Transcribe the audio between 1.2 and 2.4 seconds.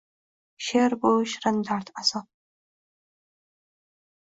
shirin dard, azob.